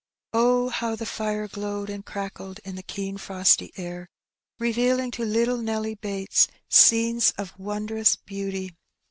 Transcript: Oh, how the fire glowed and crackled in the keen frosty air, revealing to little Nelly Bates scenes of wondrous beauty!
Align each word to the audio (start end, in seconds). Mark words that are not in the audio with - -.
Oh, 0.33 0.69
how 0.69 0.95
the 0.95 1.05
fire 1.05 1.47
glowed 1.47 1.87
and 1.87 2.03
crackled 2.03 2.59
in 2.65 2.75
the 2.75 2.81
keen 2.81 3.17
frosty 3.17 3.71
air, 3.77 4.09
revealing 4.57 5.11
to 5.11 5.23
little 5.23 5.57
Nelly 5.59 5.93
Bates 5.93 6.47
scenes 6.67 7.33
of 7.37 7.53
wondrous 7.59 8.15
beauty! 8.15 8.73